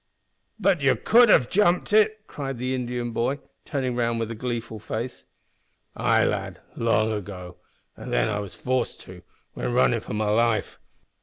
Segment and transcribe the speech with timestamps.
[0.59, 5.25] "But you have jumped it?" cried the Indian boy, turning round with a gleeful face.
[5.95, 7.57] "Ay, lad, long ago,
[7.95, 9.21] and then I was forced to,
[9.53, 10.79] when runnin' for my life.